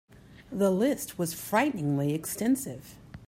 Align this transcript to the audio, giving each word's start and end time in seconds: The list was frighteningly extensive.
The 0.51 0.71
list 0.71 1.19
was 1.19 1.35
frighteningly 1.35 2.15
extensive. 2.15 2.95